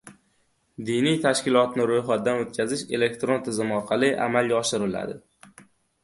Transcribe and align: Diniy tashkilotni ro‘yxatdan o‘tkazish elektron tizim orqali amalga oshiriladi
Diniy 0.85 1.17
tashkilotni 1.25 1.83
ro‘yxatdan 1.91 2.39
o‘tkazish 2.45 2.83
elektron 2.99 3.43
tizim 3.49 3.75
orqali 3.75 4.09
amalga 4.29 4.57
oshiriladi 4.61 5.19